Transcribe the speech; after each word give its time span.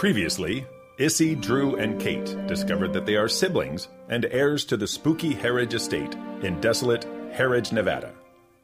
Previously, 0.00 0.64
Issy, 0.96 1.34
Drew, 1.34 1.76
and 1.76 2.00
Cate 2.00 2.34
discovered 2.46 2.94
that 2.94 3.04
they 3.04 3.16
are 3.16 3.28
siblings 3.28 3.88
and 4.08 4.24
heirs 4.30 4.64
to 4.64 4.78
the 4.78 4.86
spooky 4.86 5.34
Harridge 5.34 5.74
estate 5.74 6.14
in 6.40 6.58
desolate 6.58 7.04
Harridge, 7.34 7.70
Nevada. 7.70 8.14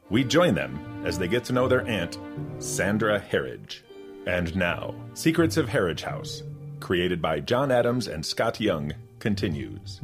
We 0.09 0.25
join 0.25 0.55
them 0.55 1.03
as 1.05 1.19
they 1.19 1.29
get 1.29 1.45
to 1.45 1.53
know 1.53 1.69
their 1.69 1.87
aunt, 1.87 2.17
Sandra 2.59 3.21
Harridge. 3.21 3.83
And 4.27 4.57
now, 4.57 4.95
Secrets 5.13 5.59
of 5.59 5.69
Harridge 5.69 6.01
House, 6.01 6.43
created 6.81 7.21
by 7.21 7.41
John 7.41 7.71
Adams 7.71 8.09
and 8.09 8.25
Scott 8.25 8.59
Young, 8.59 8.95
continues. 9.19 10.01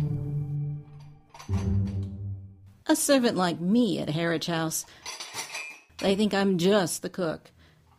A 2.89 2.95
servant 2.95 3.39
like 3.39 3.59
me 3.59 4.01
at 4.01 4.11
Harridge 4.11 4.49
House. 4.49 4.85
They 5.97 6.15
think 6.15 6.35
I'm 6.35 6.59
just 6.59 7.01
the 7.01 7.09
cook. 7.09 7.51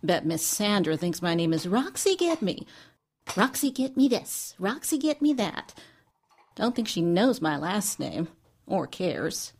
Bet 0.03 0.23
Miss 0.23 0.45
Sandra 0.45 0.97
thinks 0.97 1.23
my 1.23 1.33
name 1.33 1.51
is 1.51 1.65
Roxie 1.65 2.15
Get 2.15 2.43
Me. 2.43 2.67
Roxie 3.35 3.71
Get 3.71 3.97
Me 3.97 4.07
this, 4.07 4.53
Roxie 4.59 4.99
Get 4.99 5.21
Me 5.21 5.33
that. 5.33 5.73
Don't 6.55 6.75
think 6.75 6.87
she 6.87 7.01
knows 7.01 7.41
my 7.41 7.57
last 7.57 7.99
name, 7.99 8.27
or 8.67 8.85
cares. 8.85 9.53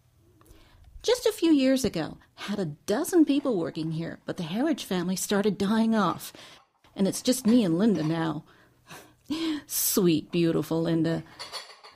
Just 1.02 1.26
a 1.26 1.32
few 1.32 1.52
years 1.52 1.84
ago, 1.84 2.18
had 2.36 2.60
a 2.60 2.66
dozen 2.66 3.26
people 3.26 3.58
working 3.58 3.92
here, 3.92 4.20
but 4.26 4.38
the 4.38 4.44
Harridge 4.44 4.84
family 4.84 5.16
started 5.16 5.58
dying 5.58 5.96
off, 5.96 6.32
and 6.96 7.08
it's 7.08 7.22
just 7.22 7.48
me 7.48 7.64
and 7.64 7.78
Linda 7.80 8.04
now. 8.04 8.46
Sweet, 9.66 10.32
beautiful 10.32 10.84
Linda. 10.84 11.24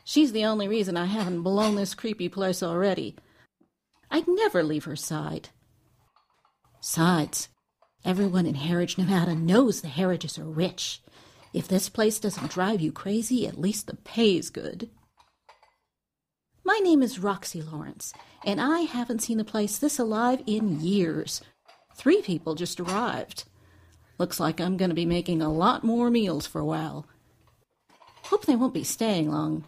She's 0.03 0.31
the 0.31 0.45
only 0.45 0.67
reason 0.67 0.97
I 0.97 1.05
haven't 1.05 1.41
blown 1.41 1.75
this 1.75 1.94
creepy 1.94 2.27
place 2.30 2.63
already. 2.63 3.16
I'd 4.09 4.27
never 4.27 4.63
leave 4.63 4.86
her 4.86 4.95
side. 4.95 5.49
Besides, 6.80 7.49
everyone 8.03 8.45
in 8.45 8.55
Harridge, 8.55 8.97
Nevada 8.97 9.36
knows 9.36 9.81
the 9.81 9.89
Harridges 9.89 10.39
are 10.39 10.45
rich. 10.45 11.02
If 11.54 11.68
this 11.68 11.90
place 11.90 12.20
doesn't 12.20 12.52
drive 12.52 12.82
you 12.82 12.92
crazy, 12.92 13.48
at 13.48 13.59
least 13.59 13.88
the 13.88 13.95
pay's 13.95 14.50
good. 14.50 14.90
My 16.64 16.80
name 16.84 17.02
is 17.02 17.20
Roxie 17.20 17.62
Lawrence, 17.62 18.14
and 18.45 18.59
I 18.59 18.81
haven't 18.81 19.22
seen 19.22 19.38
the 19.38 19.45
place 19.45 19.78
this 19.78 19.98
alive 19.98 20.44
in 20.45 20.81
years. 20.81 21.42
Three 21.95 22.22
people 22.22 22.56
just 22.56 22.80
arrived. 22.80 23.45
Looks 24.17 24.39
like 24.39 24.59
I'm 24.59 24.78
going 24.78 24.89
to 24.89 24.95
be 24.95 25.06
making 25.06 25.42
a 25.42 25.52
lot 25.52 25.84
more 25.84 26.09
meals 26.09 26.45
for 26.45 26.59
a 26.59 26.66
while. 26.66 27.08
Hope 28.23 28.45
they 28.45 28.56
won't 28.56 28.73
be 28.73 28.84
staying 28.84 29.32
long. 29.32 29.64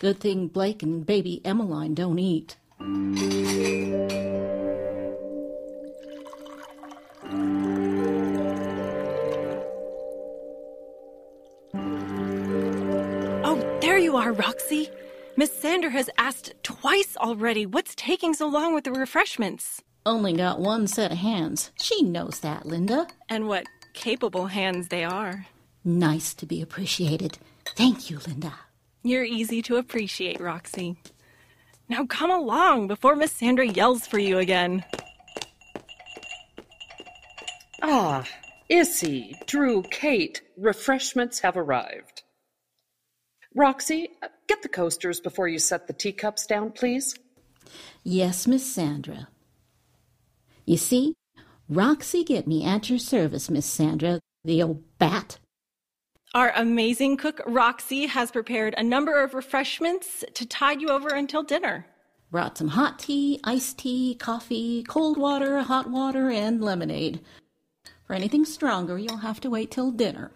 Good 0.00 0.18
thing 0.18 0.48
Blake 0.48 0.82
and 0.82 1.06
baby 1.06 1.40
Emmeline 1.44 1.94
don't 1.94 2.18
eat. 2.18 2.56
There 14.32 14.46
Roxie. 14.46 14.88
Miss 15.36 15.52
Sandra 15.52 15.90
has 15.90 16.08
asked 16.16 16.54
twice 16.62 17.18
already 17.18 17.66
what's 17.66 17.94
taking 17.94 18.32
so 18.32 18.48
long 18.48 18.74
with 18.74 18.84
the 18.84 18.92
refreshments. 18.92 19.82
Only 20.06 20.32
got 20.32 20.58
one 20.58 20.86
set 20.86 21.12
of 21.12 21.18
hands. 21.18 21.70
She 21.78 22.02
knows 22.02 22.40
that, 22.40 22.64
Linda. 22.64 23.08
And 23.28 23.46
what 23.46 23.66
capable 23.92 24.46
hands 24.46 24.88
they 24.88 25.04
are. 25.04 25.46
Nice 25.84 26.32
to 26.34 26.46
be 26.46 26.62
appreciated. 26.62 27.38
Thank 27.76 28.08
you, 28.08 28.20
Linda. 28.26 28.54
You're 29.02 29.24
easy 29.24 29.60
to 29.62 29.76
appreciate, 29.76 30.40
Roxie. 30.40 30.96
Now 31.90 32.06
come 32.06 32.30
along 32.30 32.88
before 32.88 33.16
Miss 33.16 33.32
Sandra 33.32 33.66
yells 33.66 34.06
for 34.06 34.18
you 34.18 34.38
again. 34.38 34.82
Ah, 37.82 38.24
Issy, 38.70 39.34
Drew, 39.46 39.82
Cate, 39.82 40.40
refreshments 40.56 41.40
have 41.40 41.58
arrived. 41.58 42.11
Roxie, 43.62 44.08
uh, 44.20 44.26
get 44.48 44.60
the 44.62 44.68
coasters 44.68 45.20
before 45.20 45.46
you 45.46 45.60
set 45.60 45.86
the 45.86 45.92
teacups 45.92 46.46
down, 46.46 46.72
please. 46.72 47.14
Yes, 48.02 48.48
Miss 48.48 48.66
Sandra. 48.66 49.28
You 50.66 50.76
see, 50.76 51.14
Roxie 51.68 52.24
get 52.24 52.48
me 52.48 52.64
at 52.64 52.90
your 52.90 52.98
service, 52.98 53.48
Miss 53.48 53.64
Sandra, 53.64 54.18
the 54.44 54.64
old 54.64 54.82
bat. 54.98 55.38
Our 56.34 56.50
amazing 56.56 57.18
cook, 57.18 57.40
Roxie, 57.46 58.06
has 58.06 58.32
prepared 58.32 58.74
a 58.76 58.82
number 58.82 59.22
of 59.22 59.32
refreshments 59.32 60.24
to 60.34 60.44
tide 60.44 60.80
you 60.80 60.88
over 60.88 61.10
until 61.10 61.44
dinner. 61.44 61.86
Brought 62.32 62.58
some 62.58 62.66
hot 62.68 62.98
tea, 62.98 63.38
iced 63.44 63.78
tea, 63.78 64.16
coffee, 64.16 64.82
cold 64.82 65.16
water, 65.16 65.60
hot 65.60 65.88
water, 65.88 66.30
and 66.30 66.60
lemonade. 66.60 67.20
For 68.08 68.14
anything 68.14 68.44
stronger, 68.44 68.98
you'll 68.98 69.18
have 69.18 69.38
to 69.38 69.50
wait 69.50 69.70
till 69.70 69.92
dinner. 69.92 70.32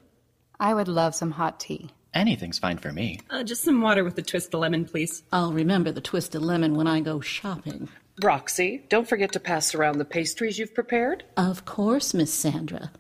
I 0.60 0.74
would 0.74 0.86
love 0.86 1.16
some 1.16 1.32
hot 1.32 1.58
tea. 1.58 1.90
Anything's 2.16 2.58
fine 2.58 2.78
for 2.78 2.92
me. 2.92 3.20
Uh, 3.28 3.42
just 3.44 3.62
some 3.62 3.82
water 3.82 4.02
with 4.02 4.16
a 4.16 4.22
twist 4.22 4.54
of 4.54 4.60
lemon, 4.60 4.86
please. 4.86 5.22
I'll 5.32 5.52
remember 5.52 5.92
the 5.92 6.00
twist 6.00 6.34
of 6.34 6.42
lemon 6.42 6.74
when 6.74 6.86
I 6.86 7.00
go 7.00 7.20
shopping. 7.20 7.88
Roxie, 8.22 8.84
don't 8.88 9.06
forget 9.06 9.32
to 9.32 9.40
pass 9.40 9.74
around 9.74 9.98
the 9.98 10.04
pastries 10.06 10.58
you've 10.58 10.74
prepared. 10.74 11.24
Of 11.36 11.66
course, 11.66 12.14
Miss 12.14 12.32
Sandra. 12.32 12.90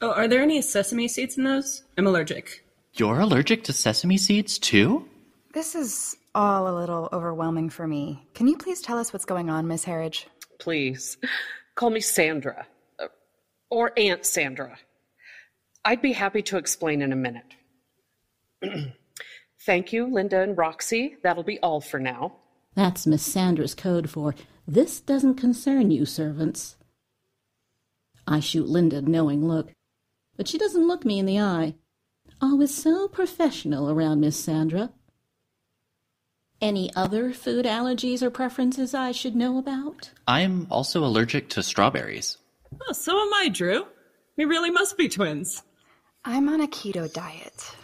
Oh, 0.00 0.10
are 0.10 0.26
there 0.26 0.42
any 0.42 0.60
sesame 0.60 1.06
seeds 1.06 1.38
in 1.38 1.44
those? 1.44 1.84
I'm 1.96 2.08
allergic. 2.08 2.64
You're 2.94 3.20
allergic 3.20 3.62
to 3.64 3.72
sesame 3.72 4.16
seeds 4.18 4.58
too? 4.58 5.08
This 5.54 5.76
is 5.76 6.16
all 6.34 6.66
a 6.68 6.74
little 6.76 7.08
overwhelming 7.12 7.70
for 7.70 7.86
me. 7.86 8.26
Can 8.34 8.48
you 8.48 8.56
please 8.58 8.80
tell 8.80 8.98
us 8.98 9.12
what's 9.12 9.24
going 9.24 9.50
on, 9.50 9.68
Miss 9.68 9.84
Harridge? 9.84 10.24
Please, 10.58 11.16
call 11.76 11.90
me 11.90 12.00
Sandra. 12.00 12.66
uh, 12.98 13.06
Or 13.70 13.92
Aunt 13.96 14.26
Sandra. 14.26 14.78
I'd 15.84 16.02
be 16.02 16.12
happy 16.12 16.42
to 16.42 16.56
explain 16.56 17.02
in 17.02 17.12
a 17.12 17.16
minute. 17.16 17.54
Thank 19.66 19.92
you, 19.92 20.06
Linda 20.06 20.40
and 20.40 20.56
Roxie. 20.56 21.16
That'll 21.22 21.42
be 21.42 21.60
all 21.60 21.80
for 21.80 22.00
now. 22.00 22.36
That's 22.74 23.06
Miss 23.06 23.22
Sandra's 23.22 23.74
code 23.74 24.10
for 24.10 24.34
this 24.66 25.00
doesn't 25.00 25.34
concern 25.34 25.90
you, 25.90 26.04
servants. 26.04 26.76
I 28.26 28.40
shoot 28.40 28.68
Linda 28.68 28.98
a 28.98 29.02
knowing 29.02 29.46
look, 29.46 29.72
but 30.36 30.48
she 30.48 30.58
doesn't 30.58 30.86
look 30.86 31.04
me 31.04 31.18
in 31.18 31.26
the 31.26 31.40
eye. 31.40 31.74
Always 32.40 32.74
so 32.74 33.08
professional 33.08 33.90
around 33.90 34.20
Miss 34.20 34.36
Sandra. 34.36 34.90
Any 36.60 36.94
other 36.94 37.32
food 37.32 37.66
allergies 37.66 38.22
or 38.22 38.30
preferences 38.30 38.94
I 38.94 39.10
should 39.10 39.34
know 39.34 39.58
about? 39.58 40.10
I'm 40.28 40.68
also 40.70 41.04
allergic 41.04 41.48
to 41.50 41.62
strawberries. 41.62 42.38
Oh, 42.88 42.92
so 42.92 43.12
am 43.12 43.34
I, 43.34 43.48
Drew. 43.48 43.86
We 44.36 44.44
really 44.44 44.70
must 44.70 44.96
be 44.96 45.08
twins. 45.08 45.62
I'm 46.24 46.48
on 46.48 46.60
a 46.60 46.68
keto 46.68 47.12
diet. 47.12 47.74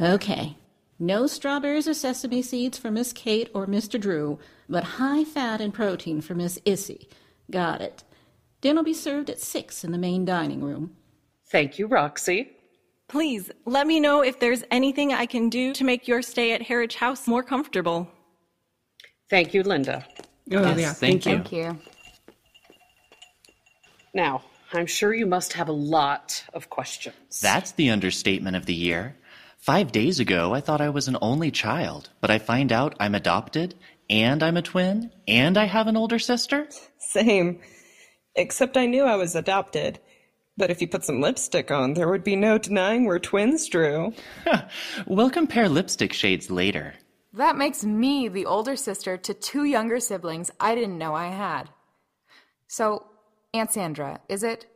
Okay. 0.00 0.56
No 0.98 1.26
strawberries 1.26 1.86
or 1.88 1.94
sesame 1.94 2.42
seeds 2.42 2.76
for 2.78 2.90
Miss 2.90 3.12
Cate 3.12 3.50
or 3.54 3.66
Mr. 3.66 4.00
Drew, 4.00 4.38
but 4.68 4.84
high 4.84 5.24
fat 5.24 5.60
and 5.60 5.72
protein 5.72 6.20
for 6.20 6.34
Miss 6.34 6.58
Issy. 6.64 7.08
Got 7.50 7.80
it. 7.80 8.02
Dinner'll 8.60 8.84
be 8.84 8.94
served 8.94 9.30
at 9.30 9.40
six 9.40 9.84
in 9.84 9.92
the 9.92 9.98
main 9.98 10.24
dining 10.24 10.60
room. 10.62 10.96
Thank 11.50 11.78
you, 11.78 11.86
Roxie. 11.86 12.50
Please 13.08 13.50
let 13.64 13.86
me 13.86 14.00
know 14.00 14.20
if 14.22 14.38
there's 14.40 14.64
anything 14.70 15.12
I 15.12 15.24
can 15.26 15.48
do 15.48 15.72
to 15.74 15.84
make 15.84 16.08
your 16.08 16.20
stay 16.20 16.52
at 16.52 16.62
Harridge 16.62 16.96
House 16.96 17.26
more 17.26 17.42
comfortable. 17.42 18.08
Thank 19.30 19.54
you, 19.54 19.62
Linda. 19.62 20.04
Oh, 20.52 20.62
Yes, 20.62 20.78
yeah. 20.78 20.92
thank 20.92 21.24
you. 21.26 21.32
Thank 21.36 21.52
you. 21.52 21.78
Now, 24.12 24.42
I'm 24.72 24.86
sure 24.86 25.14
you 25.14 25.26
must 25.26 25.52
have 25.54 25.68
a 25.68 25.72
lot 25.72 26.44
of 26.52 26.68
questions. 26.70 27.40
That's 27.40 27.72
the 27.72 27.90
understatement 27.90 28.56
of 28.56 28.66
the 28.66 28.74
year. 28.74 29.16
Five 29.58 29.92
days 29.92 30.20
ago, 30.20 30.54
I 30.54 30.60
thought 30.60 30.80
I 30.80 30.88
was 30.88 31.08
an 31.08 31.18
only 31.20 31.50
child, 31.50 32.10
but 32.20 32.30
I 32.30 32.38
find 32.38 32.72
out 32.72 32.94
I'm 33.00 33.14
adopted, 33.14 33.74
and 34.08 34.42
I'm 34.42 34.56
a 34.56 34.62
twin, 34.62 35.10
and 35.26 35.58
I 35.58 35.64
have 35.64 35.88
an 35.88 35.96
older 35.96 36.18
sister? 36.18 36.68
Same. 36.98 37.60
Except 38.34 38.76
I 38.76 38.86
knew 38.86 39.04
I 39.04 39.16
was 39.16 39.34
adopted. 39.34 39.98
But 40.56 40.70
if 40.70 40.80
you 40.80 40.88
put 40.88 41.04
some 41.04 41.20
lipstick 41.20 41.70
on, 41.70 41.94
there 41.94 42.08
would 42.08 42.24
be 42.24 42.36
no 42.36 42.56
denying 42.56 43.04
we're 43.04 43.18
twins, 43.18 43.68
Drew. 43.68 44.14
We'll 45.06 45.30
compare 45.30 45.68
lipstick 45.68 46.12
shades 46.12 46.50
later. 46.50 46.94
That 47.34 47.56
makes 47.56 47.84
me 47.84 48.28
the 48.28 48.46
older 48.46 48.76
sister 48.76 49.16
to 49.18 49.34
two 49.34 49.64
younger 49.64 50.00
siblings 50.00 50.50
I 50.58 50.74
didn't 50.74 50.98
know 50.98 51.14
I 51.14 51.28
had. 51.28 51.68
So, 52.68 53.04
Aunt 53.52 53.72
Sandra, 53.72 54.20
is 54.28 54.42
it? 54.42 54.66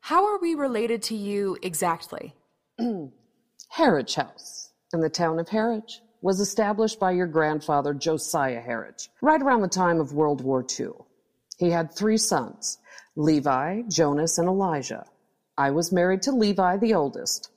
How 0.00 0.26
are 0.26 0.38
we 0.38 0.54
related 0.54 1.02
to 1.02 1.16
you 1.16 1.58
exactly? 1.60 2.34
Harridge 3.68 4.14
House 4.14 4.70
in 4.92 5.00
the 5.00 5.10
town 5.10 5.38
of 5.38 5.48
Harridge 5.48 6.00
was 6.20 6.40
established 6.40 6.98
by 6.98 7.12
your 7.12 7.26
grandfather 7.26 7.94
Josiah 7.94 8.60
Harridge 8.60 9.08
right 9.20 9.40
around 9.40 9.60
the 9.60 9.68
time 9.68 10.00
of 10.00 10.12
World 10.12 10.42
War 10.42 10.64
II. 10.78 10.90
He 11.58 11.70
had 11.70 11.92
three 11.92 12.16
sons, 12.16 12.78
Levi, 13.14 13.82
Jonas, 13.88 14.38
and 14.38 14.48
Elijah. 14.48 15.06
I 15.56 15.70
was 15.70 15.92
married 15.92 16.22
to 16.22 16.32
Levi, 16.32 16.76
the 16.76 16.94
oldest. 16.94 17.50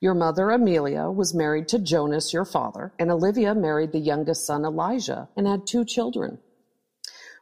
Your 0.00 0.14
mother, 0.14 0.50
Amelia, 0.50 1.10
was 1.10 1.34
married 1.34 1.68
to 1.68 1.78
Jonas, 1.78 2.32
your 2.32 2.44
father, 2.44 2.92
and 2.98 3.10
Olivia 3.10 3.54
married 3.54 3.92
the 3.92 3.98
youngest 3.98 4.46
son, 4.46 4.64
Elijah, 4.64 5.28
and 5.36 5.46
had 5.46 5.66
two 5.66 5.84
children. 5.84 6.38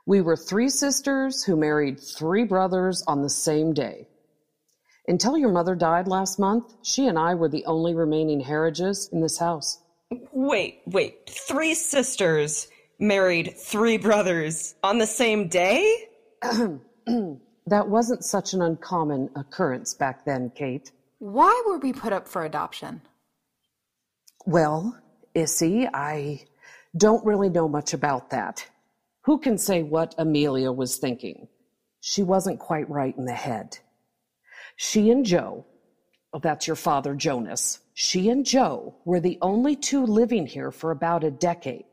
We 0.04 0.20
were 0.20 0.36
three 0.36 0.68
sisters 0.68 1.44
who 1.44 1.56
married 1.56 2.00
three 2.00 2.44
brothers 2.44 3.02
on 3.06 3.22
the 3.22 3.30
same 3.30 3.72
day. 3.72 4.08
Until 5.08 5.38
your 5.38 5.52
mother 5.52 5.74
died 5.74 6.08
last 6.08 6.38
month, 6.38 6.74
she 6.82 7.06
and 7.06 7.18
I 7.18 7.34
were 7.34 7.48
the 7.48 7.64
only 7.64 7.94
remaining 7.94 8.40
Harridges 8.40 9.12
in 9.12 9.20
this 9.20 9.38
house. 9.38 9.78
Wait, 10.32 10.80
wait. 10.86 11.28
Three 11.28 11.74
sisters 11.74 12.68
married 12.98 13.54
three 13.56 13.98
brothers 13.98 14.74
on 14.82 14.98
the 14.98 15.06
same 15.06 15.48
day? 15.48 16.08
that 16.42 17.88
wasn't 17.88 18.24
such 18.24 18.52
an 18.52 18.62
uncommon 18.62 19.30
occurrence 19.36 19.94
back 19.94 20.24
then, 20.24 20.50
Cate. 20.50 20.92
Why 21.18 21.62
were 21.66 21.78
we 21.78 21.92
put 21.92 22.12
up 22.12 22.26
for 22.26 22.44
adoption? 22.44 23.02
Well, 24.44 24.98
Issy, 25.34 25.88
I 25.92 26.44
don't 26.96 27.24
really 27.24 27.48
know 27.48 27.68
much 27.68 27.94
about 27.94 28.30
that. 28.30 28.66
Who 29.22 29.38
can 29.38 29.58
say 29.58 29.82
what 29.82 30.14
Amelia 30.18 30.72
was 30.72 30.98
thinking? 30.98 31.48
She 32.00 32.22
wasn't 32.22 32.60
quite 32.60 32.88
right 32.88 33.16
in 33.16 33.24
the 33.24 33.32
head. 33.32 33.78
She 34.76 35.10
and 35.10 35.24
Joe, 35.24 35.64
oh, 36.32 36.38
that's 36.38 36.66
your 36.66 36.76
father, 36.76 37.14
Jonas, 37.14 37.80
she 37.94 38.28
and 38.28 38.44
Joe 38.44 38.94
were 39.04 39.20
the 39.20 39.38
only 39.40 39.74
two 39.74 40.04
living 40.04 40.46
here 40.46 40.70
for 40.70 40.90
about 40.90 41.24
a 41.24 41.30
decade. 41.30 41.84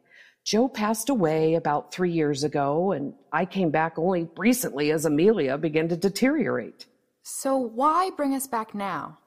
Joe 0.43 0.67
passed 0.67 1.09
away 1.09 1.53
about 1.53 1.93
three 1.93 2.11
years 2.11 2.43
ago, 2.43 2.91
and 2.91 3.13
I 3.31 3.45
came 3.45 3.71
back 3.71 3.97
only 3.97 4.29
recently 4.35 4.91
as 4.91 5.05
Amelia 5.05 5.57
began 5.57 5.87
to 5.87 5.95
deteriorate. 5.95 6.85
So, 7.23 7.55
why 7.55 8.09
bring 8.17 8.35
us 8.35 8.47
back 8.47 8.75
now? 8.75 9.19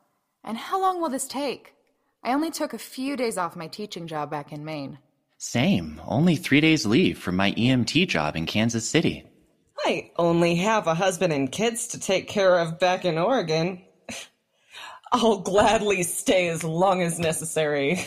And 0.44 0.58
how 0.58 0.78
long 0.78 1.00
will 1.00 1.08
this 1.08 1.26
take? 1.26 1.72
I 2.22 2.34
only 2.34 2.50
took 2.50 2.74
a 2.74 2.78
few 2.78 3.16
days 3.16 3.38
off 3.38 3.56
my 3.56 3.68
teaching 3.68 4.06
job 4.06 4.30
back 4.30 4.52
in 4.52 4.64
Maine. 4.64 4.98
Same. 5.38 6.00
Only 6.06 6.36
three 6.36 6.60
days 6.60 6.84
leave 6.84 7.18
from 7.18 7.36
my 7.36 7.52
EMT 7.52 8.08
job 8.08 8.36
in 8.36 8.44
Kansas 8.44 8.88
City. 8.88 9.24
I 9.88 10.10
only 10.16 10.56
have 10.56 10.88
a 10.88 10.94
husband 10.94 11.32
and 11.32 11.52
kids 11.52 11.86
to 11.88 12.00
take 12.00 12.26
care 12.26 12.58
of 12.58 12.80
back 12.80 13.04
in 13.04 13.18
Oregon. 13.18 13.82
I'll 15.12 15.38
gladly 15.38 16.02
stay 16.02 16.48
as 16.48 16.64
long 16.64 17.02
as 17.02 17.20
necessary. 17.20 18.04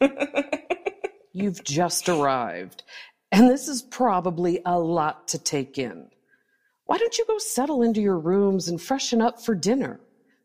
You've 1.34 1.62
just 1.62 2.08
arrived, 2.08 2.84
and 3.30 3.50
this 3.50 3.68
is 3.68 3.82
probably 3.82 4.62
a 4.64 4.78
lot 4.78 5.28
to 5.28 5.38
take 5.38 5.76
in. 5.76 6.08
Why 6.86 6.96
don't 6.96 7.18
you 7.18 7.26
go 7.26 7.36
settle 7.36 7.82
into 7.82 8.00
your 8.00 8.18
rooms 8.18 8.68
and 8.68 8.80
freshen 8.80 9.20
up 9.20 9.42
for 9.42 9.54
dinner? 9.54 10.00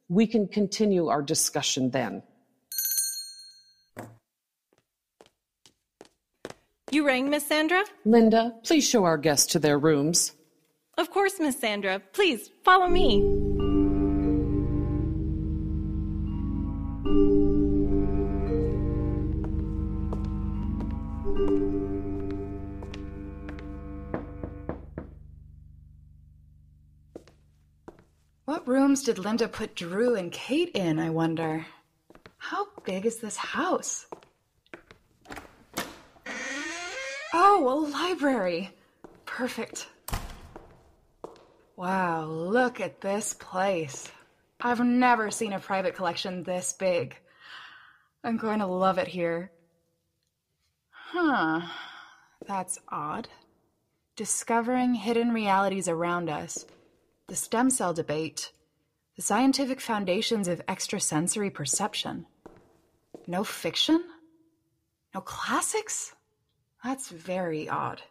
We 0.10 0.28
can 0.28 0.46
continue 0.46 1.08
our 1.08 1.22
discussion 1.22 1.92
then. 1.92 2.22
You 6.92 7.08
rang, 7.08 7.30
Miss 7.30 7.48
Sandra? 7.48 7.86
Linda, 8.04 8.56
please 8.66 8.86
show 8.86 9.06
our 9.06 9.18
guests 9.18 9.54
to 9.54 9.60
their 9.60 9.80
rooms. 9.80 10.34
Of 11.00 11.12
course, 11.12 11.40
Miss 11.40 11.58
Sandra. 11.58 12.02
Please 12.12 12.52
follow 12.66 12.90
me. 12.90 13.22
What 28.44 28.68
rooms 28.68 29.04
did 29.04 29.20
Linda 29.20 29.48
put 29.48 29.78
Drew 29.78 30.16
and 30.16 30.34
Cate 30.34 30.72
in, 30.76 31.00
I 31.00 31.12
wonder? 31.12 31.66
How 32.40 32.68
big 32.84 33.06
is 33.06 33.22
this 33.22 33.38
house? 33.38 34.06
Oh, 37.34 37.70
a 37.70 37.76
library. 37.90 38.72
Perfect. 39.26 39.88
Wow, 41.80 42.26
look 42.26 42.82
at 42.82 43.00
this 43.00 43.34
place. 43.34 44.12
I've 44.60 44.82
never 44.82 45.32
seen 45.32 45.54
a 45.54 45.62
private 45.62 45.96
collection 45.96 46.44
this 46.44 46.74
big. 46.74 47.18
I'm 48.22 48.36
going 48.36 48.60
to 48.60 48.66
love 48.66 48.98
it 48.98 49.08
here. 49.08 49.50
Huh. 50.90 51.62
That's 52.46 52.80
odd. 52.90 53.30
Discovering 54.18 54.94
hidden 54.94 55.32
realities 55.32 55.88
around 55.88 56.30
us, 56.30 56.66
the 57.28 57.38
stem 57.38 57.70
cell 57.70 57.94
debate, 57.94 58.52
the 59.16 59.22
scientific 59.22 59.80
foundations 59.80 60.50
of 60.50 60.62
extrasensory 60.68 61.50
perception. 61.50 62.26
No 63.26 63.46
fiction? 63.46 64.04
No 65.16 65.22
classics? 65.22 66.14
That's 66.84 67.08
very 67.08 67.70
odd. 67.70 68.02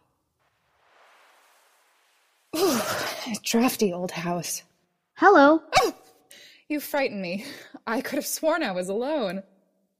Ooh, 2.55 2.79
drafty 3.43 3.93
old 3.93 4.11
house. 4.11 4.63
Hello. 5.15 5.61
Oh, 5.81 5.93
you 6.67 6.79
frighten 6.79 7.21
me. 7.21 7.45
I 7.85 8.01
could 8.01 8.15
have 8.15 8.25
sworn 8.25 8.63
I 8.63 8.71
was 8.71 8.89
alone. 8.89 9.43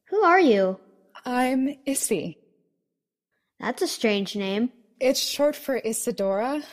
Who 0.09 0.23
are 0.23 0.39
you? 0.39 0.79
I'm 1.25 1.75
Issy. 1.85 2.37
That's 3.59 3.81
a 3.81 3.87
strange 3.87 4.35
name. 4.35 4.71
It's 4.99 5.19
short 5.19 5.55
for 5.55 5.77
Isadora. 5.77 6.63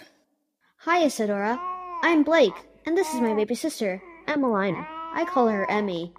Hi, 0.78 1.04
Isadora. 1.04 1.58
I'm 2.02 2.22
Blake, 2.22 2.54
and 2.86 2.96
this 2.96 3.12
is 3.12 3.20
my 3.20 3.34
baby 3.34 3.54
sister, 3.54 4.02
Emmeline. 4.26 4.76
I 5.12 5.24
call 5.28 5.48
her 5.48 5.68
Emmy. 5.70 6.12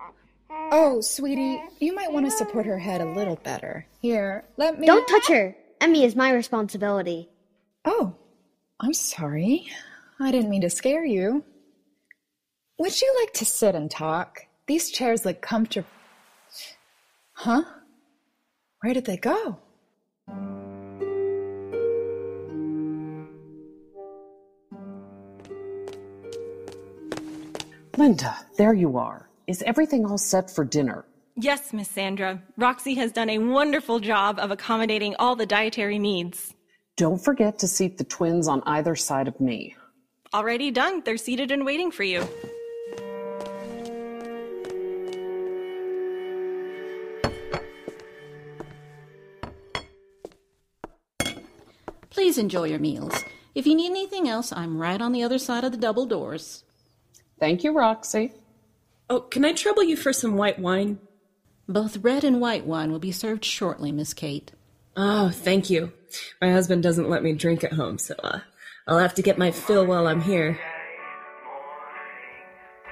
Oh, 0.50 1.00
sweetie, 1.01 1.62
you 1.80 1.95
might 1.95 2.12
want 2.12 2.25
to 2.25 2.31
support 2.31 2.65
her 2.65 2.77
head 2.77 3.00
a 3.00 3.06
little 3.06 3.38
better. 3.38 3.86
Here, 4.01 4.44
let 4.57 4.80
me. 4.80 4.88
Don't 4.88 5.07
touch 5.07 5.27
her! 5.30 5.56
Emmy 5.80 6.04
is 6.04 6.15
my 6.15 6.33
responsibility. 6.33 7.30
Oh, 7.86 8.15
I'm 8.79 8.94
sorry. 8.94 9.68
I 10.19 10.31
didn't 10.31 10.51
mean 10.51 10.62
to 10.62 10.69
scare 10.69 11.03
you. 11.03 11.44
Would 12.77 13.01
you 13.01 13.15
like 13.21 13.33
to 13.33 13.45
sit 13.45 13.74
and 13.74 13.89
talk? 13.89 14.45
These 14.68 14.91
chairs 14.91 15.25
look 15.25 15.41
comfortable. 15.41 15.88
Huh? 17.33 17.63
Where 18.81 18.94
did 18.94 19.06
they 19.06 19.18
go? 19.18 19.57
Linda, 27.97 28.38
there 28.57 28.73
you 28.75 28.97
are. 29.00 29.27
Is 29.47 29.63
everything 29.63 30.06
all 30.06 30.19
set 30.19 30.51
for 30.51 30.63
dinner? 30.63 31.03
Yes, 31.35 31.73
Miss 31.73 31.89
Sandra. 31.89 32.44
Roxie 32.57 32.95
has 32.95 33.12
done 33.12 33.30
a 33.31 33.39
wonderful 33.39 34.00
job 34.00 34.38
of 34.38 34.51
accommodating 34.51 35.15
all 35.18 35.35
the 35.35 35.47
dietary 35.47 35.97
needs. 35.97 36.53
Don't 36.97 37.23
forget 37.23 37.59
to 37.59 37.67
seat 37.67 37.99
the 37.99 38.03
twins 38.03 38.47
on 38.47 38.63
either 38.65 38.95
side 38.95 39.27
of 39.27 39.39
me. 39.39 39.75
Already 40.33 40.71
done. 40.71 41.03
They're 41.05 41.17
seated 41.17 41.51
and 41.51 41.63
waiting 41.63 41.91
for 41.91 42.03
you. 42.03 42.27
Please 52.09 52.39
enjoy 52.39 52.63
your 52.63 52.80
meals. 52.80 53.13
If 53.54 53.68
you 53.68 53.75
need 53.75 53.92
anything 53.92 54.27
else, 54.27 54.51
I'm 54.51 54.80
right 54.80 54.99
on 54.99 55.11
the 55.11 55.21
other 55.21 55.37
side 55.37 55.63
of 55.63 55.71
the 55.71 55.77
double 55.77 56.07
doors. 56.07 56.63
Thank 57.39 57.63
you, 57.63 57.73
Roxie. 57.73 58.31
Oh, 59.07 59.19
can 59.19 59.45
I 59.45 59.54
trouble 59.54 59.83
you 59.83 59.95
for 59.95 60.11
some 60.11 60.35
white 60.35 60.57
wine? 60.57 60.97
Both 61.69 61.97
red 61.97 62.23
and 62.23 62.42
white 62.42 62.66
wine 62.66 62.92
will 62.92 62.97
be 62.97 63.11
served 63.11 63.45
shortly, 63.45 63.92
Miss 63.92 64.16
Cate. 64.16 64.51
Oh, 64.99 65.30
thank 65.30 65.69
you. 65.69 65.94
My 66.42 66.51
husband 66.51 66.81
doesn't 66.81 67.09
let 67.09 67.23
me 67.23 67.33
drink 67.33 67.63
at 67.63 67.73
home, 67.73 67.99
so 67.99 68.16
uh, 68.23 68.39
I'll 68.87 68.97
have 68.97 69.13
to 69.13 69.21
get 69.21 69.37
my 69.37 69.51
fill 69.51 69.85
while 69.85 70.07
I'm 70.07 70.21
here. 70.21 70.59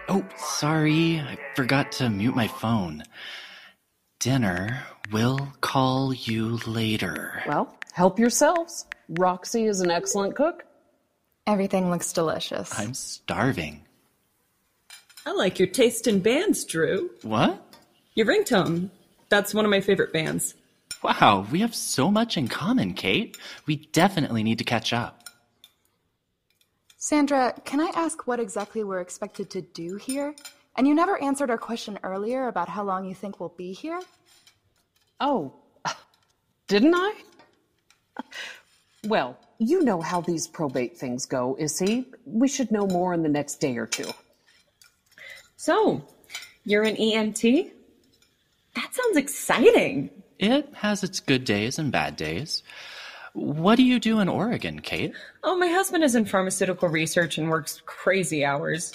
Oh, 0.08 0.24
sorry. 0.38 1.20
I 1.20 1.40
forgot 1.56 1.92
to 1.94 2.10
mute 2.10 2.36
my 2.36 2.48
phone. 2.48 3.04
Dinner 4.20 4.84
will 5.12 5.52
call 5.62 6.14
you 6.14 6.60
later. 6.68 7.42
Well, 7.48 7.76
help 7.94 8.20
yourselves. 8.20 8.86
Roxie 9.10 9.66
is 9.66 9.82
an 9.82 9.90
excellent 9.90 10.36
cook. 10.36 10.64
Everything 11.48 11.90
looks 11.90 12.14
delicious. 12.14 12.78
I'm 12.78 12.94
starving. 12.94 13.84
I 15.26 15.32
like 15.32 15.58
your 15.58 15.68
taste 15.68 16.06
in 16.06 16.20
bands, 16.20 16.66
Drew. 16.66 17.10
What? 17.24 17.60
Your 18.14 18.28
ringtone. 18.28 18.92
That's 19.30 19.56
one 19.56 19.66
of 19.66 19.72
my 19.72 19.82
favorite 19.82 20.14
bands. 20.14 20.54
Wow, 21.06 21.46
we 21.52 21.60
have 21.60 21.76
so 21.76 22.10
much 22.10 22.36
in 22.36 22.48
common, 22.48 22.96
Cate. 22.96 23.38
We 23.68 23.76
definitely 23.76 24.42
need 24.42 24.58
to 24.58 24.64
catch 24.64 24.92
up. 24.92 25.30
Sandra, 26.98 27.54
can 27.64 27.80
I 27.80 27.92
ask 27.94 28.26
what 28.26 28.40
exactly 28.40 28.84
we're 28.84 29.02
expected 29.02 29.52
to 29.52 29.62
do 29.62 29.98
here? 29.98 30.34
And 30.76 30.88
you 30.88 30.96
never 30.96 31.22
answered 31.22 31.52
our 31.52 31.60
question 31.60 32.00
earlier 32.02 32.48
about 32.48 32.70
how 32.70 32.84
long 32.84 33.06
you 33.06 33.14
think 33.14 33.40
we'll 33.40 33.54
be 33.56 33.72
here? 33.72 34.02
Oh, 35.20 35.54
didn't 36.68 36.96
I? 36.96 37.14
Well, 39.06 39.38
you 39.60 39.84
know 39.84 40.02
how 40.02 40.22
these 40.22 40.48
probate 40.48 40.98
things 40.98 41.28
go, 41.28 41.56
Issy. 41.60 42.08
We 42.26 42.48
should 42.48 42.72
know 42.72 42.88
more 42.88 43.14
in 43.14 43.22
the 43.22 43.30
next 43.30 43.58
day 43.58 43.78
or 43.78 43.86
two. 43.86 44.10
So, 45.56 46.08
you're 46.64 46.82
an 46.82 46.96
EMT? 46.96 47.74
That 48.74 48.90
sounds 48.92 49.18
exciting. 49.18 50.10
It 50.40 50.74
has 50.76 51.04
its 51.04 51.20
good 51.20 51.46
days 51.46 51.80
and 51.80 51.92
bad 51.92 52.16
days. 52.16 52.64
What 53.34 53.76
do 53.76 53.84
you 53.84 54.00
do 54.00 54.20
in 54.20 54.30
Oregon, 54.30 54.80
Cate? 54.80 55.14
Oh, 55.44 55.58
my 55.58 55.68
husband 55.68 56.04
is 56.04 56.16
in 56.16 56.26
pharmaceutical 56.26 56.88
research 56.88 57.38
and 57.38 57.50
works 57.50 57.82
crazy 57.86 58.46
hours. 58.46 58.94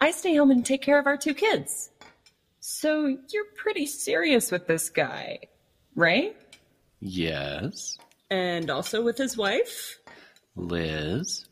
I 0.00 0.10
stay 0.12 0.34
home 0.34 0.50
and 0.50 0.64
take 0.64 0.82
care 0.82 0.98
of 0.98 1.06
our 1.06 1.16
two 1.16 1.34
kids. 1.34 1.90
So 2.60 3.18
you're 3.28 3.44
pretty 3.56 3.84
serious 3.84 4.50
with 4.50 4.66
this 4.66 4.88
guy, 4.88 5.40
right? 5.94 6.34
Yes. 7.00 7.98
And 8.30 8.70
also 8.70 9.02
with 9.02 9.18
his 9.18 9.36
wife? 9.36 9.98
Liz. 10.56 11.46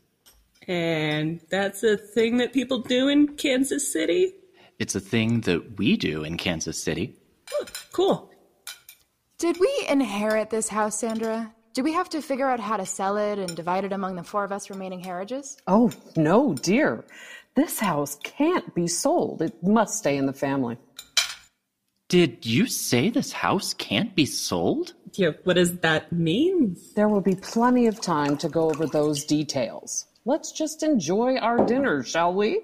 And 0.67 1.41
that's 1.49 1.83
a 1.83 1.97
thing 1.97 2.37
that 2.37 2.53
people 2.53 2.79
do 2.79 3.07
in 3.07 3.35
Kansas 3.35 3.91
City? 3.91 4.33
It's 4.79 4.95
a 4.95 4.99
thing 4.99 5.41
that 5.41 5.77
we 5.77 5.95
do 5.95 6.23
in 6.23 6.37
Kansas 6.37 6.81
City. 6.81 7.15
Oh, 7.53 7.65
cool. 7.91 8.32
Did 9.37 9.59
we 9.59 9.85
inherit 9.89 10.49
this 10.49 10.69
house, 10.69 10.99
Sandra? 10.99 11.53
Do 11.73 11.83
we 11.83 11.93
have 11.93 12.09
to 12.09 12.21
figure 12.21 12.49
out 12.49 12.59
how 12.59 12.77
to 12.77 12.85
sell 12.85 13.17
it 13.17 13.39
and 13.39 13.55
divide 13.55 13.83
it 13.83 13.91
among 13.91 14.15
the 14.15 14.23
four 14.23 14.43
of 14.43 14.51
us 14.51 14.69
remaining 14.69 15.01
Harridges? 15.01 15.57
Oh, 15.67 15.91
no, 16.15 16.53
dear. 16.53 17.03
This 17.55 17.79
house 17.79 18.17
can't 18.23 18.73
be 18.73 18.87
sold. 18.87 19.41
It 19.41 19.61
must 19.63 19.97
stay 19.97 20.17
in 20.17 20.25
the 20.27 20.33
family. 20.33 20.77
Did 22.09 22.45
you 22.45 22.67
say 22.67 23.09
this 23.09 23.31
house 23.31 23.73
can't 23.73 24.15
be 24.15 24.25
sold? 24.25 24.93
Yeah, 25.13 25.31
what 25.43 25.55
does 25.55 25.77
that 25.79 26.11
mean? 26.11 26.77
There 26.95 27.09
will 27.09 27.21
be 27.21 27.35
plenty 27.35 27.87
of 27.87 27.99
time 27.99 28.37
to 28.37 28.49
go 28.49 28.69
over 28.69 28.85
those 28.85 29.25
details. 29.25 30.05
Let's 30.25 30.51
just 30.51 30.83
enjoy 30.83 31.37
our 31.37 31.65
dinner, 31.65 32.03
shall 32.03 32.33
we? 32.33 32.61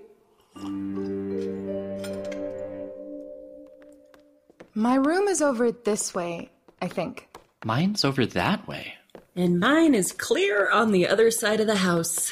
My 4.75 4.95
room 4.95 5.27
is 5.27 5.41
over 5.41 5.71
this 5.71 6.13
way, 6.13 6.51
I 6.81 6.87
think. 6.87 7.27
Mine's 7.63 8.05
over 8.05 8.25
that 8.25 8.67
way. 8.67 8.93
And 9.35 9.59
mine 9.59 9.95
is 9.95 10.11
clear 10.11 10.69
on 10.71 10.91
the 10.91 11.07
other 11.07 11.31
side 11.31 11.59
of 11.59 11.67
the 11.67 11.75
house. 11.75 12.31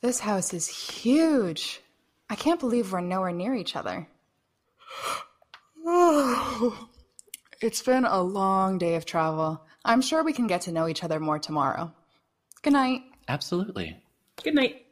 This 0.00 0.20
house 0.20 0.52
is 0.52 0.66
huge. 0.66 1.80
I 2.28 2.34
can't 2.34 2.60
believe 2.60 2.92
we're 2.92 3.00
nowhere 3.00 3.32
near 3.32 3.54
each 3.54 3.76
other. 3.76 4.08
it's 7.60 7.82
been 7.82 8.04
a 8.04 8.22
long 8.22 8.78
day 8.78 8.94
of 8.96 9.04
travel. 9.04 9.64
I'm 9.84 10.00
sure 10.00 10.22
we 10.22 10.32
can 10.32 10.46
get 10.46 10.62
to 10.62 10.72
know 10.72 10.88
each 10.88 11.04
other 11.04 11.20
more 11.20 11.38
tomorrow. 11.38 11.92
Good 12.62 12.72
night. 12.72 13.02
Absolutely. 13.28 13.96
Good 14.42 14.54
night. 14.54 14.86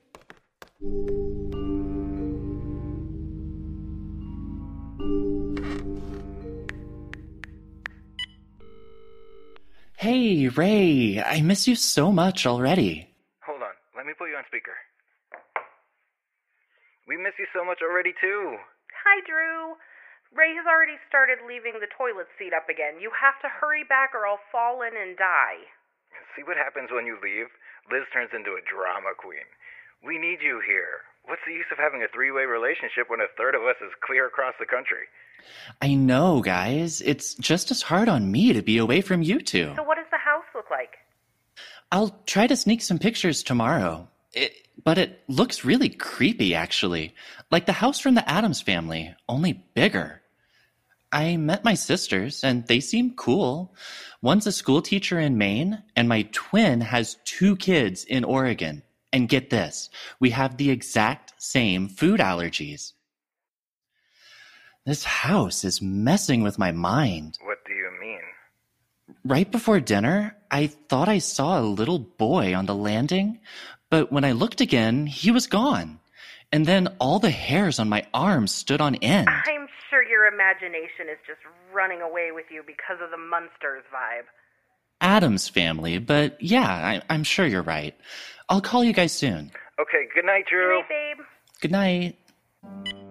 Hey, 10.01 10.49
Ray, 10.49 11.21
I 11.21 11.45
miss 11.45 11.69
you 11.69 11.77
so 11.77 12.09
much 12.09 12.49
already. 12.49 13.13
Hold 13.45 13.61
on, 13.61 13.77
let 13.93 14.09
me 14.09 14.17
put 14.17 14.33
you 14.33 14.37
on 14.41 14.49
speaker. 14.49 14.73
We 17.05 17.21
miss 17.21 17.37
you 17.37 17.45
so 17.53 17.69
much 17.69 17.85
already, 17.85 18.17
too. 18.17 18.57
Hi, 19.05 19.21
Drew. 19.29 19.77
Ray 20.33 20.57
has 20.57 20.65
already 20.65 20.97
started 21.05 21.45
leaving 21.45 21.77
the 21.77 21.93
toilet 21.93 22.33
seat 22.41 22.57
up 22.57 22.73
again. 22.73 22.97
You 22.97 23.13
have 23.13 23.37
to 23.45 23.53
hurry 23.53 23.85
back 23.85 24.17
or 24.17 24.25
I'll 24.25 24.41
fall 24.49 24.81
in 24.81 24.97
and 24.97 25.21
die. 25.21 25.69
See 26.33 26.49
what 26.49 26.57
happens 26.57 26.89
when 26.89 27.05
you 27.05 27.21
leave? 27.21 27.53
Liz 27.93 28.09
turns 28.09 28.33
into 28.33 28.57
a 28.57 28.65
drama 28.65 29.13
queen. 29.21 29.45
We 30.01 30.17
need 30.17 30.41
you 30.41 30.65
here. 30.65 31.05
What's 31.29 31.45
the 31.45 31.53
use 31.53 31.69
of 31.69 31.77
having 31.77 32.01
a 32.01 32.09
three 32.09 32.33
way 32.33 32.49
relationship 32.49 33.13
when 33.13 33.21
a 33.21 33.29
third 33.37 33.53
of 33.53 33.69
us 33.69 33.77
is 33.85 33.93
clear 34.01 34.33
across 34.33 34.57
the 34.57 34.65
country? 34.65 35.13
I 35.81 35.95
know, 35.95 36.41
guys. 36.41 37.01
It's 37.01 37.35
just 37.35 37.71
as 37.71 37.83
hard 37.83 38.09
on 38.09 38.31
me 38.31 38.53
to 38.53 38.63
be 38.63 38.79
away 38.79 39.01
from 39.01 39.23
you 39.23 39.41
two. 39.41 39.73
So, 39.77 39.83
what 39.83 39.97
does 39.97 40.07
the 40.11 40.19
house 40.19 40.45
look 40.55 40.71
like? 40.71 40.99
I'll 41.93 42.21
try 42.27 42.47
to 42.47 42.57
sneak 42.57 42.83
some 42.83 42.99
pictures 42.99 43.43
tomorrow. 43.43 44.09
It, 44.33 44.53
but 44.85 44.99
it 44.99 45.23
looks 45.29 45.65
really 45.65 45.89
creepy, 45.89 46.55
actually. 46.55 47.15
Like 47.51 47.67
the 47.67 47.73
house 47.73 47.99
from 47.99 48.15
the 48.15 48.29
Addams 48.29 48.61
family, 48.61 49.15
only 49.29 49.65
bigger. 49.75 50.23
I 51.13 51.37
met 51.37 51.65
my 51.65 51.75
sisters, 51.75 52.45
and 52.45 52.67
they 52.67 52.79
seem 52.81 53.15
cool. 53.17 53.75
One's 54.23 54.47
a 54.47 54.53
school 54.53 54.81
teacher 54.81 55.19
in 55.19 55.39
Maine, 55.39 55.83
and 55.97 56.09
my 56.09 56.29
twin 56.31 56.81
has 56.81 57.17
two 57.25 57.57
kids 57.57 58.05
in 58.05 58.23
Oregon. 58.23 58.83
And 59.13 59.29
get 59.29 59.51
this, 59.51 59.91
we 60.21 60.31
have 60.31 60.57
the 60.57 60.71
exact 60.71 61.35
same 61.43 61.89
food 61.89 62.21
allergies. 62.21 62.93
This 64.91 65.05
house 65.05 65.63
is 65.63 65.81
messing 65.81 66.43
with 66.43 66.59
my 66.59 66.73
mind. 66.73 67.39
What 67.45 67.59
do 67.65 67.73
you 67.73 67.93
mean? 68.01 68.19
Right 69.25 69.49
before 69.49 69.79
dinner, 69.79 70.37
I 70.51 70.67
thought 70.67 71.09
I 71.09 71.19
saw 71.19 71.61
a 71.61 71.63
little 71.63 72.01
boy 72.01 72.57
on 72.57 72.67
the 72.67 72.75
landing, 72.75 73.39
but 73.89 74.11
when 74.11 74.25
I 74.25 74.33
looked 74.33 74.61
again, 74.61 75.07
he 75.07 75.31
was 75.31 75.47
gone. 75.47 76.01
And 76.51 76.67
then 76.67 76.89
all 76.99 77.21
the 77.21 77.31
hairs 77.31 77.79
on 77.79 77.89
my 77.89 78.05
arms 78.13 78.51
stood 78.51 78.81
on 78.81 78.97
end. 78.97 79.29
I'm 79.29 79.69
sure 79.91 80.03
your 80.03 80.27
imagination 80.27 81.07
is 81.09 81.19
just 81.25 81.39
running 81.73 82.01
away 82.01 82.33
with 82.33 82.47
you 82.51 82.65
because 82.67 82.99
of 83.01 83.13
the 83.13 83.17
Munsters 83.17 83.85
vibe. 83.95 84.27
Addams 85.01 85.49
family, 85.49 85.99
but 85.99 86.43
yeah, 86.43 86.69
I, 86.69 87.03
I'm 87.09 87.23
sure 87.23 87.47
you're 87.47 87.63
right. 87.63 87.95
I'll 88.49 88.61
call 88.61 88.83
you 88.83 88.93
guys 88.93 89.13
soon. 89.13 89.53
Okay, 89.81 90.09
good 90.13 90.25
night, 90.25 90.47
Drew. 90.51 90.83
Good 91.61 91.71
night, 91.71 92.17
babe. 92.17 92.17
Good 92.65 92.75
night. 92.75 93.10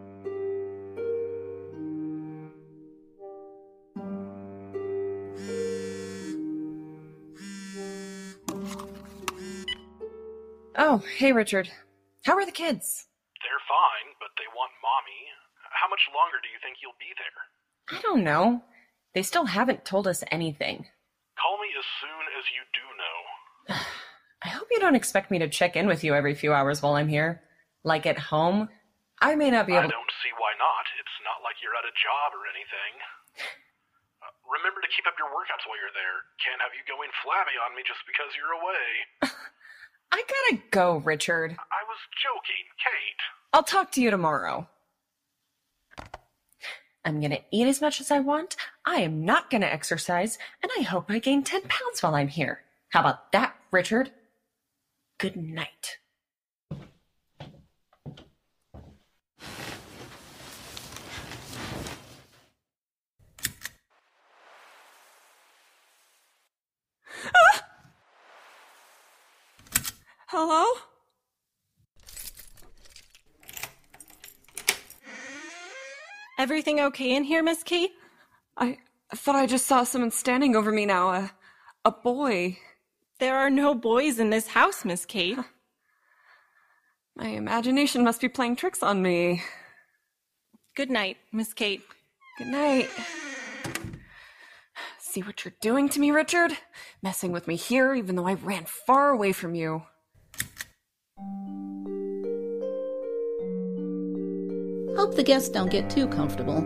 Oh, 10.80 11.04
hey, 11.20 11.34
Richard. 11.36 11.68
How 12.24 12.40
are 12.40 12.46
the 12.46 12.56
kids? 12.56 13.06
They're 13.44 13.66
fine, 13.68 14.16
but 14.20 14.32
they 14.40 14.48
want 14.56 14.72
mommy. 14.80 15.22
How 15.76 15.92
much 15.92 16.08
longer 16.16 16.40
do 16.40 16.48
you 16.48 16.60
think 16.64 16.80
you'll 16.80 16.96
be 16.96 17.12
there? 17.20 17.40
I 17.92 18.00
don't 18.00 18.24
know. 18.24 18.64
They 19.12 19.24
still 19.24 19.44
haven't 19.44 19.84
told 19.84 20.08
us 20.08 20.24
anything. 20.32 20.88
Call 21.36 21.60
me 21.60 21.68
as 21.76 21.88
soon 22.00 22.24
as 22.32 22.46
you 22.56 22.62
do 22.72 22.86
know. 22.96 23.18
I 24.48 24.50
hope 24.56 24.72
you 24.72 24.80
don't 24.80 24.96
expect 24.96 25.32
me 25.32 25.40
to 25.44 25.52
check 25.52 25.76
in 25.76 25.84
with 25.84 26.04
you 26.08 26.16
every 26.16 26.32
few 26.32 26.56
hours 26.56 26.80
while 26.82 26.96
I'm 26.96 27.12
here. 27.12 27.44
Like 27.84 28.08
at 28.08 28.32
home. 28.32 28.72
I 29.20 29.36
may 29.36 29.52
not 29.52 29.68
be 29.68 29.76
able 29.76 29.92
to- 29.92 29.92
I 29.92 30.00
don't 30.00 30.16
see 30.24 30.32
why 30.40 30.56
not. 30.56 30.88
It's 30.96 31.20
not 31.28 31.44
like 31.44 31.60
you're 31.60 31.76
at 31.76 31.84
a 31.84 31.96
job 32.00 32.32
or 32.40 32.48
anything. 32.48 32.94
Uh, 34.20 34.28
remember 34.52 34.84
to 34.84 34.92
keep 34.92 35.08
up 35.08 35.16
your 35.16 35.32
workouts 35.32 35.64
while 35.64 35.80
you're 35.80 35.96
there. 35.96 36.28
Can't 36.44 36.60
have 36.60 36.76
you 36.76 36.84
going 36.84 37.08
flabby 37.24 37.56
on 37.64 37.72
me 37.72 37.88
just 37.88 38.04
because 38.04 38.28
you're 38.36 38.52
away. 38.52 39.32
I 40.12 40.24
gotta 40.28 40.64
go, 40.72 40.98
Richard. 40.98 41.52
I 41.52 41.84
was 41.88 41.98
joking, 42.22 42.66
Cate. 42.84 43.22
I'll 43.54 43.64
talk 43.64 43.92
to 43.94 44.02
you 44.02 44.12
tomorrow. 44.12 44.68
I'm 47.06 47.22
gonna 47.22 47.40
eat 47.52 47.68
as 47.68 47.82
much 47.82 48.02
as 48.02 48.12
I 48.12 48.20
want. 48.20 48.56
I 48.86 48.98
am 49.02 49.24
not 49.24 49.50
gonna 49.50 49.68
exercise, 49.68 50.38
and 50.62 50.72
I 50.78 50.82
hope 50.82 51.10
I 51.10 51.20
gain 51.20 51.44
10 51.44 51.62
pounds 51.62 52.02
while 52.02 52.16
I'm 52.16 52.28
here. 52.28 52.62
How 52.90 53.02
about 53.02 53.32
that, 53.32 53.56
Richard? 53.72 54.12
Good 55.18 55.36
night. 55.36 55.99
Hello? 70.32 70.64
Everything 76.38 76.80
okay 76.80 77.16
in 77.16 77.24
here, 77.24 77.42
Miss 77.42 77.64
Cate? 77.64 77.90
I 78.56 78.78
thought 79.16 79.36
I 79.36 79.48
just 79.48 79.66
saw 79.66 79.84
someone 79.84 80.12
standing 80.12 80.56
over 80.56 80.72
me 80.72 80.86
now. 80.86 81.10
A, 81.10 81.32
a 81.84 81.90
boy. 81.90 82.60
There 83.18 83.38
are 83.38 83.50
no 83.50 83.74
boys 83.74 84.20
in 84.20 84.30
this 84.30 84.50
house, 84.50 84.86
Miss 84.86 85.04
Cate. 85.04 85.40
My 87.16 87.30
imagination 87.30 88.04
must 88.04 88.22
be 88.22 88.30
playing 88.30 88.58
tricks 88.58 88.84
on 88.84 89.02
me. 89.02 89.42
Good 90.76 90.92
night, 90.92 91.18
Miss 91.32 91.56
Cate. 91.56 91.82
Good 92.38 92.50
night. 92.50 92.88
See 95.00 95.24
what 95.24 95.44
you're 95.44 95.56
doing 95.60 95.90
to 95.90 96.00
me, 96.00 96.12
Richard? 96.12 96.52
Messing 97.02 97.32
with 97.32 97.48
me 97.48 97.56
here, 97.56 97.96
even 97.96 98.16
though 98.16 98.28
I 98.28 98.36
ran 98.36 98.66
far 98.66 99.10
away 99.10 99.32
from 99.32 99.56
you. 99.56 99.86
Hope 104.98 105.16
the 105.16 105.24
guests 105.24 105.50
don't 105.50 105.72
get 105.72 105.90
too 105.90 106.08
comfortable. 106.08 106.62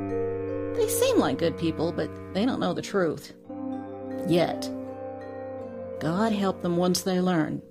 They 0.76 0.88
seem 0.88 1.20
like 1.20 1.38
good 1.38 1.58
people, 1.58 1.92
but 1.92 2.10
they 2.34 2.46
don't 2.46 2.60
know 2.60 2.74
the 2.74 2.82
truth. 2.82 3.34
Yet. 4.28 4.70
God 6.00 6.34
help 6.34 6.62
them 6.62 6.76
once 6.78 7.02
they 7.02 7.22
learn. 7.22 7.62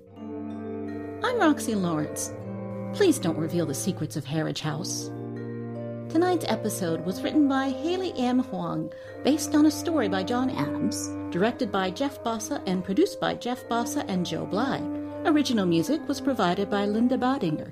I'm 1.23 1.37
Roxie 1.37 1.75
Lawrence. 1.75 2.33
Please 2.93 3.19
don't 3.19 3.37
reveal 3.37 3.65
the 3.65 3.73
secrets 3.73 4.15
of 4.15 4.25
Harridge 4.25 4.61
House. 4.61 5.09
Tonight's 6.09 6.45
episode 6.47 7.05
was 7.05 7.21
written 7.21 7.47
by 7.47 7.69
Haley 7.69 8.13
M. 8.17 8.39
Hwang, 8.39 8.93
based 9.23 9.55
on 9.55 9.65
a 9.65 9.71
story 9.71 10.07
by 10.07 10.23
John 10.23 10.49
Adams, 10.51 11.09
directed 11.33 11.71
by 11.71 11.89
Jeff 11.89 12.23
Basa, 12.23 12.61
and 12.67 12.85
produced 12.85 13.19
by 13.19 13.33
Jeff 13.33 13.67
Basa 13.67 14.05
and 14.07 14.25
Joe 14.25 14.45
Bly. 14.45 14.79
Original 15.25 15.65
music 15.65 16.05
was 16.07 16.19
provided 16.19 16.69
by 16.69 16.85
Linda 16.85 17.17
Badinger. 17.17 17.71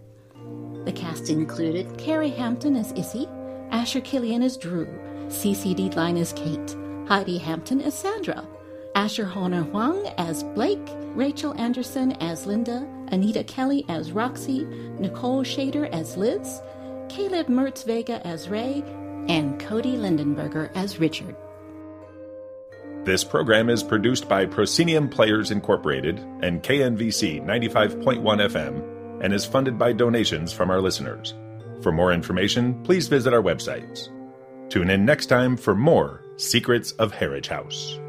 The 0.86 0.91
cast 0.93 1.29
included 1.29 1.98
Cary 1.98 2.29
Hampton 2.29 2.77
as 2.77 2.93
Issy, 2.93 3.27
Asher 3.72 4.00
Killian 4.00 4.41
as 4.41 4.55
Drew, 4.55 4.86
Cece 5.27 5.75
Dietlein 5.75 6.17
as 6.17 6.31
Cate, 6.31 6.75
Heidi 7.10 7.38
Hampton 7.38 7.81
as 7.81 7.93
Sandra, 7.93 8.48
Asher 8.96 9.29
Honor 9.36 9.63
Hwang 9.63 10.08
as 10.17 10.43
Blake, 10.43 10.79
Rachel 11.13 11.53
Anderson 11.60 12.13
as 12.13 12.46
Linda, 12.46 12.88
Anita 13.10 13.43
Kelley 13.43 13.86
as 13.89 14.13
Roxie, 14.13 14.63
Nicole 14.98 15.43
Schader 15.43 15.89
as 15.91 16.15
Liz, 16.15 16.62
Caleb 17.10 17.48
Mertz 17.48 17.84
Vega 17.84 18.25
as 18.25 18.48
Ray, 18.48 18.81
and 19.27 19.60
Cody 19.60 19.98
Lindenberger 19.98 20.72
as 20.74 21.00
Richard. 21.00 21.36
This 23.03 23.24
program 23.24 23.70
is 23.70 23.81
produced 23.81 24.29
by 24.29 24.46
Proscenium 24.46 25.10
Players 25.10 25.50
Incorporated 25.50 26.20
and 26.43 26.62
KNVC 26.62 27.43
95.1 27.43 28.22
FM 28.22 29.24
and 29.24 29.34
is 29.34 29.43
funded 29.43 29.75
by 29.79 29.91
donations 29.91 30.53
from 30.53 30.70
our 30.70 30.79
listeners. 30.79 31.34
For 31.81 31.91
more 31.91 32.13
information, 32.13 32.79
please 32.84 33.08
visit 33.08 33.34
our 33.34 33.41
websites. 33.41 34.10
Tune 34.70 34.91
in 34.91 35.03
next 35.03 35.25
time 35.25 35.58
for 35.58 35.74
more 35.74 36.24
Secrets 36.38 36.91
of 36.93 37.12
Harridge 37.12 37.48
House. 37.48 38.00